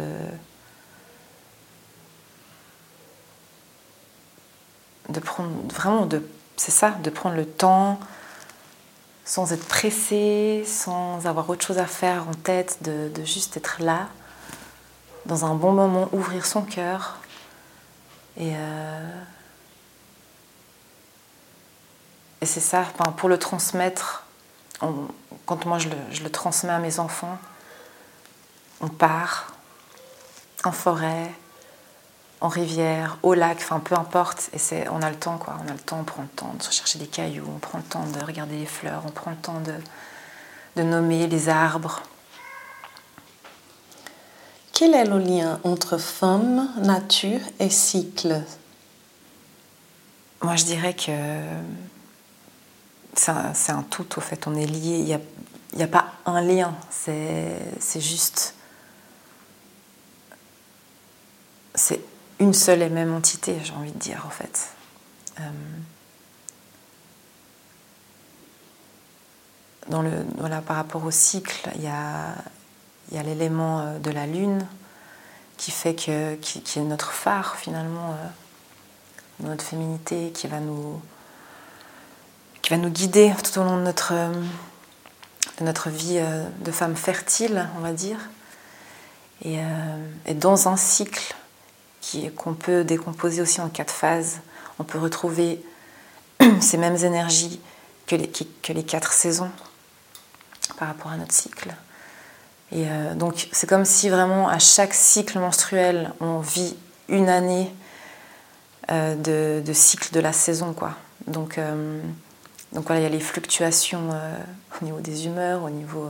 De 5.08 5.20
prendre. 5.20 5.50
Vraiment, 5.72 6.06
de. 6.06 6.26
C'est 6.56 6.72
ça, 6.72 6.90
de 6.90 7.10
prendre 7.10 7.36
le 7.36 7.46
temps 7.46 8.00
sans 9.26 9.52
être 9.52 9.66
pressé, 9.66 10.62
sans 10.64 11.26
avoir 11.26 11.50
autre 11.50 11.66
chose 11.66 11.78
à 11.78 11.86
faire 11.86 12.28
en 12.28 12.32
tête, 12.32 12.78
de, 12.82 13.10
juste 13.24 13.56
être 13.56 13.82
là, 13.82 14.08
dans 15.26 15.44
un 15.44 15.54
bon 15.54 15.72
moment, 15.72 16.08
ouvrir 16.12 16.46
son 16.46 16.62
cœur. 16.62 17.18
Et, 18.36 18.52
euh, 18.54 19.20
c'est 22.42 22.60
ça, 22.60 22.84
pour 23.16 23.28
le 23.28 23.38
transmettre, 23.38 24.24
quand 24.78 25.66
moi 25.66 25.78
je 25.78 25.88
le, 26.22 26.30
transmets 26.30 26.72
à 26.72 26.78
mes 26.78 27.00
enfants, 27.00 27.38
on 28.80 28.88
part 28.88 29.52
en 30.62 30.70
forêt, 30.70 31.32
en 32.40 32.48
rivière, 32.48 33.18
au 33.22 33.34
lac, 33.34 33.58
enfin 33.58 33.80
peu 33.80 33.94
importe, 33.94 34.50
et 34.52 34.58
c'est, 34.58 34.88
on 34.88 35.00
a 35.00 35.10
le 35.10 35.16
temps 35.16 35.38
quoi, 35.38 35.58
on 35.64 35.68
a 35.68 35.72
le 35.72 35.78
temps, 35.78 36.00
on 36.00 36.04
prend 36.04 36.22
le 36.22 36.28
temps 36.28 36.54
de 36.58 36.62
chercher 36.62 36.98
des 36.98 37.06
cailloux, 37.06 37.46
on 37.54 37.58
prend 37.58 37.78
le 37.78 37.84
temps 37.84 38.04
de 38.06 38.20
regarder 38.24 38.58
les 38.58 38.66
fleurs, 38.66 39.02
on 39.06 39.10
prend 39.10 39.30
le 39.30 39.36
temps 39.36 39.60
de, 39.60 39.74
de 40.76 40.82
nommer 40.82 41.26
les 41.26 41.48
arbres. 41.48 42.02
Quel 44.72 44.94
est 44.94 45.06
le 45.06 45.18
lien 45.18 45.58
entre 45.64 45.96
femme, 45.96 46.68
nature 46.82 47.40
et 47.58 47.70
cycle? 47.70 48.42
Moi 50.42 50.56
je 50.56 50.64
dirais 50.64 50.92
que 50.92 51.12
c'est 53.14 53.72
un, 53.72 53.82
tout, 53.82 54.18
au 54.18 54.20
fait, 54.20 54.46
on 54.46 54.54
est 54.54 54.66
lié. 54.66 54.98
Il 54.98 55.04
n'y 55.04 55.14
a, 55.14 55.20
y 55.76 55.82
a, 55.82 55.88
pas 55.88 56.12
un 56.26 56.42
lien, 56.42 56.74
c'est 56.90 58.00
juste. 58.00 58.54
C'est 61.74 62.00
une 62.38 62.54
seule 62.54 62.82
et 62.82 62.88
même 62.88 63.14
entité, 63.14 63.58
j'ai 63.64 63.72
envie 63.72 63.92
de 63.92 63.98
dire, 63.98 64.24
en 64.26 64.30
fait. 64.30 64.68
Euh, 65.40 65.42
dans 69.88 70.02
le, 70.02 70.10
voilà, 70.38 70.60
par 70.60 70.76
rapport 70.76 71.04
au 71.04 71.10
cycle, 71.10 71.70
il 71.76 71.82
y 71.82 71.88
a, 71.88 72.34
y 73.12 73.18
a 73.18 73.22
l'élément 73.22 73.80
euh, 73.80 73.98
de 73.98 74.10
la 74.10 74.26
lune 74.26 74.66
qui 75.56 75.70
fait 75.70 75.94
que, 75.94 76.34
qui, 76.36 76.78
est 76.78 76.82
notre 76.82 77.12
phare 77.12 77.56
finalement, 77.56 78.10
euh, 78.10 79.46
notre 79.48 79.64
féminité, 79.64 80.30
qui 80.32 80.46
va 80.46 80.60
nous, 80.60 81.00
qui 82.60 82.70
va 82.70 82.76
nous 82.76 82.90
guider 82.90 83.32
tout 83.42 83.60
au 83.60 83.64
long 83.64 83.78
de 83.78 83.82
notre, 83.82 84.12
de 84.12 85.64
notre 85.64 85.88
vie 85.88 86.20
de 86.60 86.70
femme 86.70 86.96
fertile, 86.96 87.68
on 87.78 87.80
va 87.80 87.92
dire. 87.92 88.18
Et 89.44 90.34
dans 90.34 90.68
un 90.68 90.76
cycle 90.76 91.34
qu'on 92.36 92.54
peut 92.54 92.84
décomposer 92.84 93.42
aussi 93.42 93.60
en 93.60 93.68
quatre 93.68 93.92
phases, 93.92 94.40
on 94.78 94.84
peut 94.84 94.98
retrouver 94.98 95.62
ces 96.60 96.76
mêmes 96.76 96.96
énergies 96.96 97.60
que 98.06 98.16
les, 98.16 98.82
quatre 98.84 99.12
saisons 99.12 99.50
par 100.78 100.88
rapport 100.88 101.10
à 101.10 101.16
notre 101.16 101.32
cycle. 101.32 101.74
Et 102.72 102.84
euh, 102.88 103.14
donc 103.14 103.48
c'est 103.52 103.68
comme 103.68 103.84
si 103.84 104.08
vraiment 104.08 104.48
à 104.48 104.58
chaque 104.58 104.94
cycle 104.94 105.38
menstruel, 105.38 106.12
on 106.20 106.38
vit 106.38 106.76
une 107.08 107.28
année 107.28 107.72
euh, 108.90 109.60
de, 109.60 109.72
cycle 109.72 110.12
de 110.12 110.20
la 110.20 110.32
saison. 110.32 110.72
Quoi. 110.72 110.92
Donc, 111.26 111.58
euh, 111.58 112.00
voilà, 112.72 113.00
il 113.00 113.02
y 113.04 113.06
a 113.06 113.10
les 113.10 113.20
fluctuations 113.20 114.10
au 114.80 114.84
niveau 114.84 115.00
des 115.00 115.26
humeurs, 115.26 115.62
au 115.62 115.70
niveau 115.70 116.08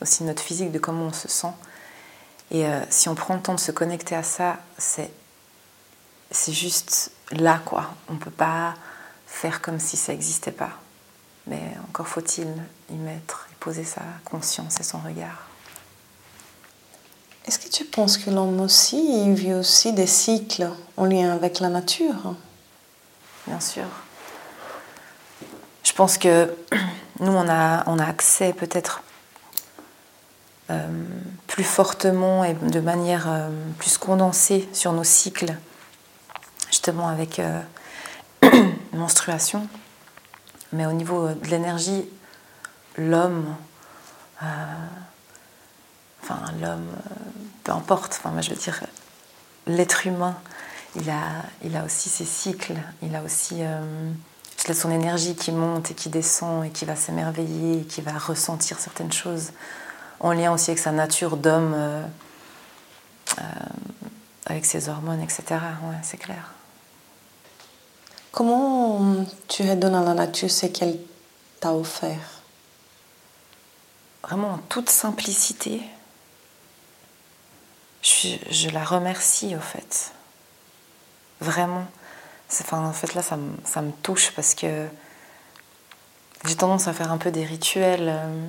aussi 0.00 0.22
de 0.22 0.28
notre 0.28 0.42
physique, 0.42 0.72
de 0.72 0.78
comment 0.78 1.06
on 1.06 1.12
se 1.12 1.28
sent. 1.28 1.52
Et 2.50 2.64
si 2.88 3.08
on 3.08 3.14
prend 3.14 3.34
le 3.34 3.42
temps 3.42 3.54
de 3.54 3.60
se 3.60 3.70
connecter 3.70 4.14
à 4.14 4.22
ça, 4.22 4.56
c'est 4.78 5.10
c'est 6.30 6.52
juste 6.52 7.10
là, 7.30 7.60
quoi. 7.64 7.94
On 8.08 8.14
ne 8.14 8.18
peut 8.18 8.30
pas 8.30 8.74
faire 9.26 9.60
comme 9.60 9.78
si 9.78 9.96
ça 9.96 10.12
n'existait 10.12 10.52
pas. 10.52 10.70
Mais 11.46 11.60
encore 11.88 12.08
faut-il 12.08 12.48
y 12.90 12.94
mettre, 12.94 13.46
y 13.52 13.54
poser 13.56 13.84
sa 13.84 14.02
conscience 14.24 14.80
et 14.80 14.82
son 14.82 14.98
regard. 14.98 15.46
Est-ce 17.46 17.60
que 17.60 17.68
tu 17.68 17.84
penses 17.84 18.18
que 18.18 18.30
l'homme 18.30 18.60
aussi 18.60 19.22
il 19.22 19.34
vit 19.34 19.54
aussi 19.54 19.92
des 19.92 20.08
cycles 20.08 20.68
en 20.96 21.04
lien 21.04 21.32
avec 21.32 21.60
la 21.60 21.68
nature? 21.68 22.34
Bien 23.46 23.60
sûr. 23.60 23.84
Je 25.84 25.92
pense 25.92 26.18
que 26.18 26.52
nous, 27.20 27.32
on 27.32 27.48
a, 27.48 27.84
on 27.86 28.00
a 28.00 28.04
accès 28.04 28.52
peut-être 28.52 29.02
euh, 30.70 30.88
plus 31.46 31.62
fortement 31.62 32.42
et 32.42 32.54
de 32.54 32.80
manière 32.80 33.26
euh, 33.28 33.48
plus 33.78 33.96
condensée 33.96 34.68
sur 34.72 34.92
nos 34.92 35.04
cycles, 35.04 35.56
justement 36.76 37.08
avec 37.08 37.38
euh, 37.38 37.62
menstruation. 38.92 39.66
Mais 40.74 40.84
au 40.84 40.92
niveau 40.92 41.28
de 41.30 41.46
l'énergie, 41.46 42.04
l'homme, 42.98 43.56
euh, 44.42 44.46
enfin 46.22 46.52
l'homme, 46.60 46.86
euh, 46.94 47.14
peu 47.64 47.72
importe, 47.72 48.18
enfin 48.18 48.30
moi 48.30 48.42
je 48.42 48.50
veux 48.50 48.56
dire 48.56 48.82
l'être 49.66 50.06
humain, 50.06 50.36
il 50.96 51.08
a, 51.08 51.44
il 51.64 51.74
a 51.78 51.84
aussi 51.84 52.10
ses 52.10 52.26
cycles, 52.26 52.76
il 53.02 53.16
a 53.16 53.22
aussi 53.22 53.56
euh, 53.60 54.12
son 54.74 54.90
énergie 54.90 55.34
qui 55.34 55.52
monte 55.52 55.92
et 55.92 55.94
qui 55.94 56.10
descend 56.10 56.66
et 56.66 56.70
qui 56.70 56.84
va 56.84 56.94
s'émerveiller 56.94 57.80
et 57.80 57.84
qui 57.84 58.02
va 58.02 58.18
ressentir 58.18 58.78
certaines 58.78 59.12
choses 59.12 59.52
en 60.20 60.32
lien 60.32 60.52
aussi 60.52 60.70
avec 60.70 60.78
sa 60.78 60.92
nature 60.92 61.38
d'homme, 61.38 61.72
euh, 61.74 62.02
euh, 63.38 63.42
avec 64.44 64.66
ses 64.66 64.90
hormones, 64.90 65.22
etc. 65.22 65.44
Ouais, 65.50 65.96
c'est 66.02 66.18
clair. 66.18 66.55
Comment 68.36 69.24
tu 69.48 69.62
redonnes 69.62 69.94
à 69.94 70.02
la 70.02 70.12
nature 70.12 70.50
ce 70.50 70.66
qu'elle 70.66 70.98
t'a 71.58 71.72
offert? 71.72 72.42
Vraiment 74.22 74.50
en 74.50 74.58
toute 74.58 74.90
simplicité, 74.90 75.80
je, 78.02 78.68
la 78.74 78.84
remercie 78.84 79.56
au 79.56 79.60
fait. 79.60 80.12
Vraiment. 81.40 81.86
En 82.72 82.92
fait, 82.92 83.14
là, 83.14 83.22
ça 83.22 83.36
me, 83.38 83.90
touche 84.02 84.30
parce 84.32 84.54
que 84.54 84.86
j'ai 86.44 86.56
tendance 86.56 86.88
à 86.88 86.92
faire 86.92 87.10
un 87.10 87.16
peu 87.16 87.30
des 87.30 87.46
rituels. 87.46 88.10
euh, 88.10 88.48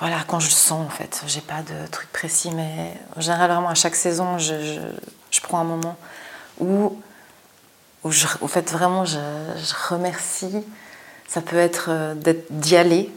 voilà, 0.00 0.24
quand 0.26 0.40
je 0.40 0.48
le 0.48 0.52
sens, 0.52 0.84
en 0.84 0.90
fait. 0.90 1.22
J'ai 1.28 1.42
pas 1.42 1.62
de 1.62 1.86
truc 1.92 2.10
précis, 2.10 2.50
mais 2.50 3.00
en 3.14 3.20
général, 3.20 3.48
vraiment, 3.52 3.68
à 3.68 3.76
chaque 3.76 3.94
saison, 3.94 4.36
je, 4.36 4.80
je 5.30 5.40
prends 5.42 5.60
un 5.60 5.64
moment 5.64 5.96
où, 6.58 7.00
où 8.04 8.10
je, 8.10 8.26
fait, 8.26 8.70
vraiment, 8.70 9.04
je, 9.04 9.18
remercie. 9.88 10.64
Ça 11.26 11.40
peut 11.40 11.56
être 11.56 11.86
euh, 11.90 12.14
d'y 12.50 12.76
aller, 12.76 13.12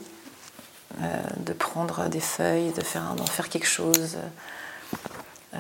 euh, 1.02 1.22
de 1.38 1.54
prendre 1.54 2.10
des 2.10 2.20
feuilles, 2.20 2.72
de 2.72 2.84
faire, 2.84 3.14
d'en 3.16 3.26
faire 3.26 3.50
quelque 3.50 3.68
chose. 3.68 4.18
Euh, 5.54 5.58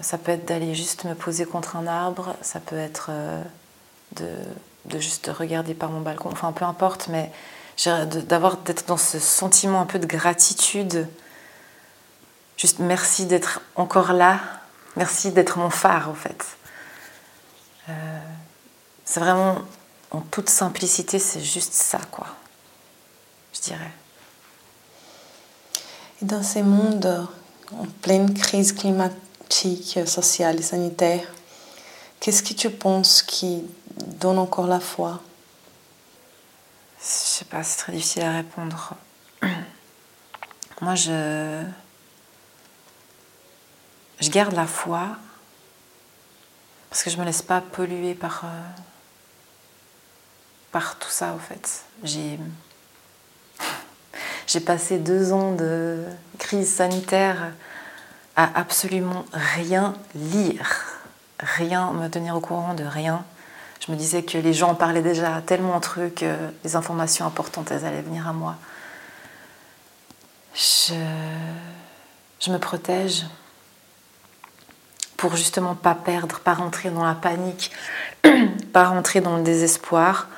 ça 0.00 0.18
peut 0.18 0.32
être 0.32 0.46
d'aller 0.46 0.74
juste 0.74 1.04
me 1.04 1.14
poser 1.14 1.44
contre 1.44 1.76
un 1.76 1.86
arbre, 1.86 2.36
ça 2.42 2.60
peut 2.60 2.78
être 2.78 3.10
de, 4.16 4.98
juste 4.98 5.30
regarder 5.34 5.74
par 5.74 5.90
mon 5.90 6.00
balcon, 6.00 6.30
enfin 6.32 6.52
peu 6.52 6.64
importe, 6.64 7.08
mais 7.08 7.30
d'avoir 8.26 8.58
d'être 8.58 8.86
dans 8.86 8.98
ce 8.98 9.18
sentiment 9.18 9.80
un 9.80 9.86
peu 9.86 9.98
de 9.98 10.06
gratitude. 10.06 11.08
Juste 12.58 12.78
merci 12.78 13.24
d'être 13.24 13.62
encore 13.76 14.12
là, 14.12 14.40
merci 14.96 15.32
d'être 15.32 15.58
mon 15.58 15.70
phare 15.70 16.10
en 16.10 16.14
fait. 16.14 16.44
C'est 19.10 19.18
vraiment 19.18 19.58
en 20.12 20.20
toute 20.20 20.48
simplicité, 20.48 21.18
c'est 21.18 21.40
juste 21.40 21.72
ça 21.72 21.98
quoi, 22.12 22.28
je 23.52 23.60
dirais. 23.60 23.90
Et 26.22 26.26
dans 26.26 26.44
ces 26.44 26.62
mondes 26.62 27.26
en 27.72 27.86
pleine 28.02 28.32
crise 28.32 28.72
climatique, 28.72 29.98
sociale 30.06 30.60
et 30.60 30.62
sanitaire, 30.62 31.24
qu'est-ce 32.20 32.40
que 32.44 32.54
tu 32.54 32.70
penses 32.70 33.22
qui 33.22 33.64
donne 33.96 34.38
encore 34.38 34.68
la 34.68 34.78
foi? 34.78 35.20
Je 37.00 37.06
sais 37.08 37.44
pas, 37.46 37.64
c'est 37.64 37.78
très 37.78 37.92
difficile 37.92 38.22
à 38.22 38.32
répondre. 38.36 38.94
Moi, 40.80 40.94
je. 40.94 41.64
Je 44.20 44.30
garde 44.30 44.54
la 44.54 44.68
foi 44.68 45.08
parce 46.90 47.02
que 47.02 47.10
je 47.10 47.16
me 47.16 47.24
laisse 47.24 47.42
pas 47.42 47.60
polluer 47.60 48.14
par. 48.14 48.42
euh, 48.44 48.89
par 50.72 50.96
tout 50.98 51.10
ça, 51.10 51.32
en 51.32 51.38
fait. 51.38 51.84
J'ai. 52.04 52.38
Passé 54.66 54.98
deux 54.98 55.32
ans 55.32 55.52
de 55.52 56.04
crise 56.38 56.74
sanitaire 56.74 57.52
à 58.36 58.58
absolument 58.58 59.24
rien 59.32 59.94
lire, 60.14 60.98
rien 61.38 61.92
me 61.92 62.08
tenir 62.08 62.36
au 62.36 62.40
courant 62.40 62.74
de 62.74 62.84
rien. 62.84 63.24
Je 63.84 63.92
me 63.92 63.96
disais 63.96 64.22
que 64.22 64.38
les 64.38 64.52
gens 64.52 64.70
en 64.70 64.74
parlaient 64.74 65.02
déjà 65.02 65.40
tellement 65.40 65.74
entre 65.74 66.00
eux 66.00 66.08
que 66.14 66.36
les 66.64 66.74
informations 66.74 67.26
importantes, 67.26 67.70
elles 67.70 67.84
allaient 67.84 68.02
venir 68.02 68.26
à 68.28 68.32
moi. 68.32 68.56
Je, 70.54 70.94
je 72.40 72.50
me 72.50 72.58
protège 72.58 73.24
pour 75.16 75.36
justement 75.36 75.74
pas 75.74 75.94
perdre, 75.94 76.40
pas 76.40 76.54
rentrer 76.54 76.90
dans 76.90 77.04
la 77.04 77.14
panique, 77.14 77.70
pas 78.72 78.88
rentrer 78.88 79.20
dans 79.20 79.36
le 79.36 79.42
désespoir. 79.42 80.28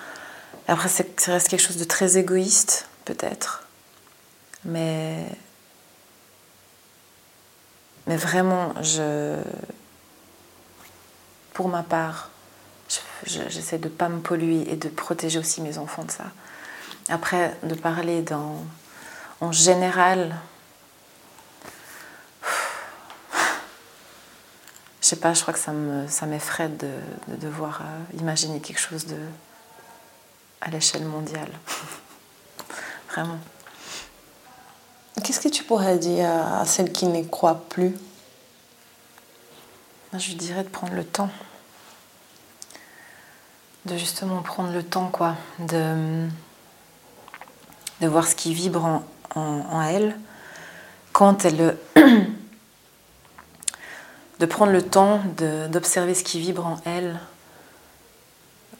Après, 0.68 0.88
ça 0.88 1.04
reste 1.26 1.48
quelque 1.48 1.60
chose 1.62 1.76
de 1.76 1.84
très 1.84 2.16
égoïste, 2.18 2.86
peut-être. 3.04 3.64
Mais, 4.64 5.26
mais 8.06 8.16
vraiment, 8.16 8.72
je, 8.82 9.36
pour 11.52 11.68
ma 11.68 11.82
part, 11.82 12.30
je- 12.88 12.98
je- 13.30 13.48
j'essaie 13.48 13.78
de 13.78 13.88
ne 13.88 13.92
pas 13.94 14.08
me 14.08 14.20
polluer 14.20 14.70
et 14.70 14.76
de 14.76 14.88
protéger 14.88 15.38
aussi 15.38 15.60
mes 15.62 15.78
enfants 15.78 16.04
de 16.04 16.10
ça. 16.12 16.26
Après, 17.08 17.56
de 17.64 17.74
parler 17.74 18.22
dans, 18.22 18.56
en 19.40 19.50
général, 19.50 20.36
je 25.00 25.06
sais 25.08 25.16
pas, 25.16 25.34
je 25.34 25.42
crois 25.42 25.52
que 25.54 25.60
ça 25.60 25.72
me- 25.72 26.06
ça 26.06 26.26
m'effraie 26.26 26.68
de, 26.68 26.88
de 27.28 27.36
devoir 27.36 27.80
euh, 27.82 28.18
imaginer 28.20 28.60
quelque 28.60 28.78
chose 28.78 29.06
de, 29.06 29.16
à 30.62 30.70
l'échelle 30.70 31.04
mondiale. 31.04 31.50
Vraiment. 33.10 33.38
Qu'est-ce 35.22 35.40
que 35.40 35.48
tu 35.48 35.64
pourrais 35.64 35.98
dire 35.98 36.30
à 36.30 36.64
celles 36.64 36.92
qui 36.92 37.06
ne 37.06 37.22
croient 37.22 37.64
plus? 37.68 37.94
Je 40.18 40.34
dirais 40.34 40.62
de 40.62 40.68
prendre 40.68 40.94
le 40.94 41.04
temps. 41.04 41.30
De 43.86 43.96
justement 43.96 44.42
prendre 44.42 44.72
le 44.72 44.82
temps, 44.82 45.08
quoi. 45.08 45.36
De, 45.58 46.28
voir 48.00 48.26
ce 48.26 48.34
qui 48.34 48.54
vibre 48.54 49.02
en, 49.34 49.82
elle. 49.82 50.18
Quand 51.12 51.44
elle. 51.44 51.76
de 54.38 54.46
prendre 54.46 54.72
le 54.72 54.82
temps 54.82 55.22
d'observer 55.70 56.14
ce 56.14 56.24
qui 56.24 56.40
vibre 56.40 56.66
en 56.66 56.80
elle. 56.84 57.20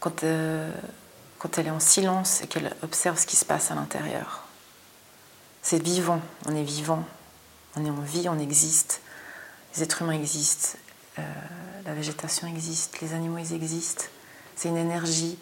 Quand, 0.00 0.24
euh, 0.24 0.70
quand 1.42 1.58
elle 1.58 1.66
est 1.66 1.70
en 1.70 1.80
silence 1.80 2.40
et 2.42 2.46
qu'elle 2.46 2.72
observe 2.82 3.18
ce 3.18 3.26
qui 3.26 3.34
se 3.34 3.44
passe 3.44 3.72
à 3.72 3.74
l'intérieur. 3.74 4.44
C'est 5.60 5.82
vivant, 5.82 6.20
on 6.46 6.54
est 6.54 6.62
vivant, 6.62 7.04
on 7.76 7.84
est 7.84 7.90
en 7.90 8.00
vie, 8.00 8.28
on 8.28 8.38
existe, 8.38 9.00
les 9.74 9.82
êtres 9.82 10.02
humains 10.02 10.12
existent, 10.12 10.78
euh, 11.18 11.22
la 11.84 11.94
végétation 11.94 12.46
existe, 12.46 13.00
les 13.00 13.12
animaux 13.12 13.38
ils 13.38 13.54
existent, 13.54 14.04
c'est 14.54 14.68
une 14.68 14.76
énergie, 14.76 15.36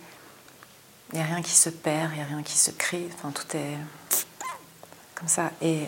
il 1.12 1.16
n'y 1.16 1.22
a 1.22 1.26
rien 1.26 1.42
qui 1.42 1.52
se 1.52 1.68
perd, 1.68 2.12
il 2.12 2.16
n'y 2.16 2.22
a 2.22 2.26
rien 2.26 2.42
qui 2.42 2.56
se 2.56 2.70
crée, 2.70 3.06
enfin 3.14 3.30
tout 3.30 3.56
est 3.56 3.76
comme 5.14 5.28
ça. 5.28 5.50
Et 5.60 5.86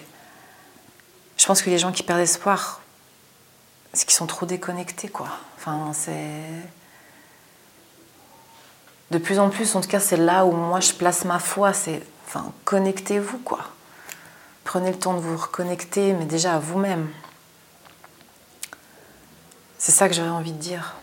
je 1.39 1.47
pense 1.47 1.63
que 1.63 1.71
les 1.71 1.79
gens 1.79 1.91
qui 1.91 2.03
perdent 2.03 2.21
espoir, 2.21 2.83
c'est 3.95 4.05
qu'ils 4.05 4.15
sont 4.15 4.27
trop 4.27 4.47
déconnectés, 4.47 5.09
quoi. 5.09 5.29
Enfin, 5.57 5.93
c'est. 5.95 6.43
De 9.13 9.19
plus 9.19 9.39
en 9.39 9.51
plus, 9.51 9.77
en 9.77 9.83
tout 9.83 9.91
cas, 9.91 10.01
c'est 10.01 10.17
là 10.17 10.47
où 10.47 10.53
moi 10.53 10.81
je 10.81 10.95
place 10.95 11.27
ma 11.27 11.39
foi, 11.39 11.75
c'est. 11.75 12.03
Enfin, 12.27 12.51
connectez-vous, 12.65 13.37
quoi. 13.41 13.59
Prenez 14.65 14.91
le 14.91 14.99
temps 14.99 15.13
de 15.13 15.21
vous 15.21 15.37
reconnecter, 15.37 16.15
mais 16.15 16.25
déjà 16.25 16.55
à 16.55 16.59
vous-même. 16.59 17.11
C'est 19.77 19.93
ça 19.93 20.09
que 20.09 20.15
j'aurais 20.15 20.31
envie 20.31 20.53
de 20.53 20.59
dire. 20.59 20.95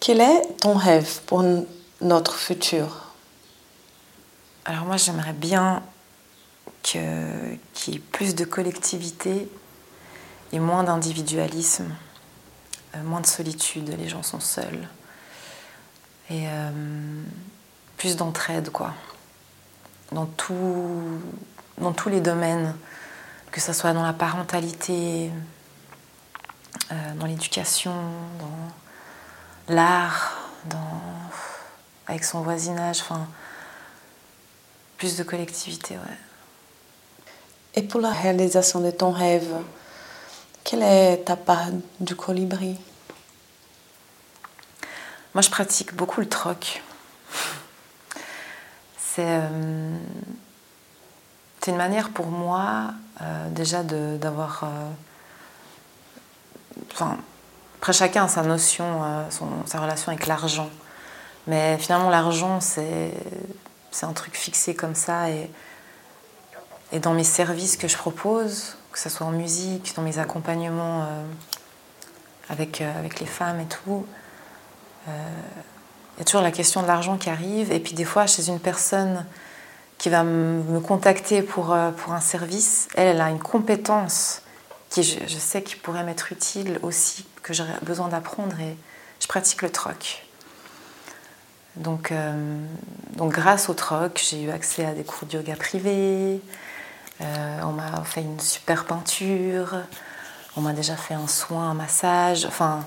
Quel 0.00 0.20
est 0.20 0.42
ton 0.60 0.74
rêve 0.74 1.20
pour 1.26 1.44
notre 2.00 2.34
futur? 2.34 3.12
Alors 4.64 4.84
moi, 4.86 4.96
j'aimerais 4.96 5.34
bien 5.34 5.84
qu'il 6.82 7.00
y 7.86 7.94
ait 7.94 8.02
plus 8.10 8.34
de 8.34 8.44
collectivité 8.44 9.48
et 10.50 10.58
moins 10.58 10.82
d'individualisme, 10.82 11.94
euh, 12.96 13.02
moins 13.04 13.20
de 13.20 13.26
solitude, 13.26 13.96
les 13.96 14.08
gens 14.08 14.24
sont 14.24 14.40
seuls. 14.40 14.88
Et 16.30 16.48
euh, 16.48 16.70
plus 17.96 18.16
d'entraide, 18.16 18.70
quoi. 18.70 18.94
Dans, 20.12 20.28
dans 21.78 21.92
tous 21.92 22.08
les 22.08 22.20
domaines, 22.20 22.74
que 23.50 23.60
ce 23.60 23.72
soit 23.72 23.92
dans 23.92 24.02
la 24.02 24.12
parentalité, 24.12 25.30
euh, 26.90 27.14
dans 27.14 27.26
l'éducation, 27.26 27.94
dans 28.38 29.74
l'art, 29.74 30.38
dans... 30.66 31.02
avec 32.06 32.24
son 32.24 32.42
voisinage, 32.42 33.00
enfin, 33.00 33.26
plus 34.96 35.16
de 35.16 35.22
collectivité, 35.22 35.96
ouais. 35.96 36.18
Et 37.74 37.82
pour 37.82 38.00
la 38.00 38.10
réalisation 38.10 38.80
de 38.80 38.90
ton 38.90 39.10
rêve, 39.10 39.50
quelle 40.62 40.82
est 40.82 41.24
ta 41.24 41.36
part 41.36 41.68
du 42.00 42.14
colibri? 42.14 42.78
Moi, 45.34 45.42
je 45.42 45.50
pratique 45.50 45.94
beaucoup 45.94 46.20
le 46.20 46.28
troc. 46.28 46.82
C'est 48.98 49.24
euh, 49.26 49.98
une 51.66 51.76
manière 51.76 52.10
pour 52.10 52.26
moi 52.26 52.92
euh, 53.20 53.48
déjà 53.50 53.82
d'avoir... 53.82 54.64
Euh, 54.64 54.90
enfin, 56.92 57.16
après, 57.78 57.92
chacun 57.92 58.24
a 58.24 58.28
sa 58.28 58.42
notion, 58.42 59.00
son, 59.30 59.48
sa 59.66 59.80
relation 59.80 60.12
avec 60.12 60.26
l'argent. 60.26 60.70
Mais 61.46 61.76
finalement, 61.78 62.10
l'argent, 62.10 62.60
c'est 62.60 63.12
un 64.02 64.12
truc 64.12 64.36
fixé 64.36 64.74
comme 64.74 64.94
ça. 64.94 65.30
Et 65.30 65.50
et 66.92 66.98
dans 66.98 67.14
mes 67.14 67.24
services 67.24 67.76
que 67.76 67.88
je 67.88 67.96
propose, 67.96 68.76
que 68.92 68.98
ce 68.98 69.08
soit 69.08 69.26
en 69.26 69.30
musique, 69.30 69.94
dans 69.96 70.02
mes 70.02 70.18
accompagnements 70.18 71.02
euh, 71.02 71.24
avec, 72.50 72.82
euh, 72.82 72.98
avec 72.98 73.18
les 73.18 73.26
femmes 73.26 73.60
et 73.60 73.66
tout, 73.66 74.06
euh, 74.06 74.21
il 75.06 76.18
y 76.18 76.22
a 76.22 76.24
toujours 76.24 76.42
la 76.42 76.50
question 76.50 76.82
de 76.82 76.86
l'argent 76.86 77.16
qui 77.16 77.30
arrive. 77.30 77.72
Et 77.72 77.80
puis 77.80 77.94
des 77.94 78.04
fois, 78.04 78.26
chez 78.26 78.48
une 78.48 78.60
personne 78.60 79.24
qui 79.98 80.08
va 80.08 80.24
me 80.24 80.80
contacter 80.80 81.42
pour, 81.42 81.76
pour 81.96 82.12
un 82.12 82.20
service, 82.20 82.88
elle, 82.94 83.08
elle 83.08 83.20
a 83.20 83.30
une 83.30 83.38
compétence 83.38 84.42
qui, 84.90 85.02
je, 85.02 85.38
sais, 85.38 85.62
qui 85.62 85.76
pourrait 85.76 86.04
m'être 86.04 86.32
utile 86.32 86.78
aussi, 86.82 87.24
que 87.42 87.54
j'aurais 87.54 87.78
besoin 87.82 88.08
d'apprendre. 88.08 88.58
Et 88.60 88.76
je 89.20 89.26
pratique 89.26 89.62
le 89.62 89.70
troc. 89.70 90.24
Donc, 91.76 92.12
donc 93.16 93.32
grâce 93.32 93.68
au 93.68 93.74
troc, 93.74 94.22
j'ai 94.28 94.42
eu 94.42 94.50
accès 94.50 94.84
à 94.84 94.92
des 94.92 95.04
cours 95.04 95.26
de 95.26 95.38
yoga 95.38 95.56
privés, 95.56 96.42
euh, 97.22 97.60
on 97.62 97.72
m'a 97.72 98.02
fait 98.04 98.22
une 98.22 98.40
super 98.40 98.84
peinture, 98.84 99.76
on 100.56 100.60
m'a 100.60 100.72
déjà 100.72 100.96
fait 100.96 101.14
un 101.14 101.28
soin, 101.28 101.70
un 101.70 101.74
massage. 101.74 102.44
Enfin, 102.46 102.84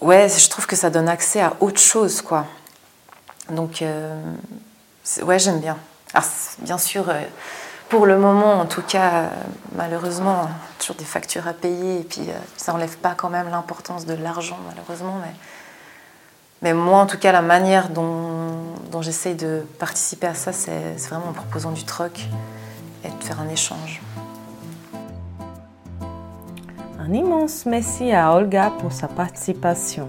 ouais, 0.00 0.28
je 0.28 0.48
trouve 0.48 0.66
que 0.66 0.76
ça 0.76 0.90
donne 0.90 1.08
accès 1.08 1.40
à 1.40 1.54
autre 1.60 1.80
chose, 1.80 2.22
quoi. 2.22 2.46
Donc, 3.50 3.82
euh, 3.82 4.22
ouais, 5.22 5.38
j'aime 5.38 5.60
bien. 5.60 5.76
Alors, 6.14 6.28
bien 6.58 6.78
sûr, 6.78 7.08
euh, 7.08 7.22
pour 7.88 8.06
le 8.06 8.18
moment, 8.18 8.60
en 8.60 8.66
tout 8.66 8.82
cas, 8.82 9.30
malheureusement, 9.74 10.48
toujours 10.78 10.96
des 10.96 11.04
factures 11.04 11.46
à 11.46 11.52
payer, 11.52 12.00
et 12.00 12.04
puis 12.04 12.22
ça 12.56 12.72
n'enlève 12.72 12.96
pas 12.96 13.14
quand 13.14 13.28
même 13.28 13.50
l'importance 13.50 14.06
de 14.06 14.14
l'argent, 14.14 14.58
malheureusement. 14.66 15.18
Mais, 15.22 15.34
mais 16.62 16.74
moi, 16.74 17.00
en 17.00 17.06
tout 17.06 17.18
cas, 17.18 17.32
la 17.32 17.42
manière 17.42 17.90
dont, 17.90 18.74
dont 18.90 19.02
j'essaye 19.02 19.34
de 19.34 19.66
participer 19.78 20.28
à 20.28 20.34
ça, 20.34 20.52
c'est 20.52 20.96
vraiment 21.08 21.28
en 21.28 21.32
proposant 21.32 21.72
du 21.72 21.84
troc 21.84 22.20
et 23.04 23.08
de 23.08 23.24
faire 23.24 23.40
un 23.40 23.48
échange. 23.48 24.00
Un 27.04 27.14
immense 27.14 27.66
merci 27.66 28.12
à 28.12 28.32
Olga 28.32 28.70
pour 28.78 28.92
sa 28.92 29.08
participation. 29.08 30.08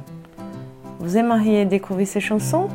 Vous 0.99 1.17
aimeriez 1.17 1.65
découvrir 1.65 2.07
ses 2.07 2.19
chansons? 2.19 2.67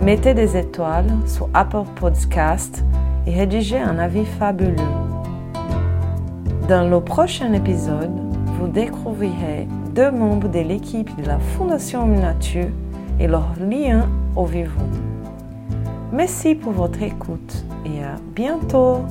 Mettez 0.00 0.32
des 0.32 0.56
étoiles 0.56 1.10
sur 1.26 1.50
Apple 1.52 1.84
Podcast 1.96 2.82
et 3.26 3.34
rédigez 3.34 3.78
un 3.78 3.98
avis 3.98 4.24
fabuleux. 4.24 4.76
Dans 6.66 6.88
le 6.88 6.98
prochain 6.98 7.52
épisode, 7.52 8.16
vous 8.58 8.66
découvrirez 8.66 9.68
deux 9.94 10.10
membres 10.10 10.48
de 10.48 10.60
l'équipe 10.60 11.14
de 11.20 11.26
la 11.26 11.38
Fondation 11.38 12.06
Nature 12.06 12.70
et 13.20 13.26
leur 13.26 13.52
lien 13.60 14.08
au 14.34 14.46
vivant. 14.46 14.80
Merci 16.10 16.54
pour 16.54 16.72
votre 16.72 17.02
écoute 17.02 17.66
et 17.84 18.02
à 18.02 18.16
bientôt 18.34 19.02